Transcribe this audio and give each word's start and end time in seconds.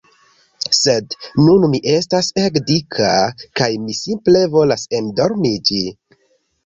Sed 0.75 1.13
nun 1.47 1.67
mi 1.73 1.81
estas 1.91 2.31
ege 2.45 2.63
dika 2.71 3.11
kaj 3.61 3.69
mi 3.87 3.99
simple 4.01 4.43
volas 4.57 4.87
endormiĝi 5.01 5.83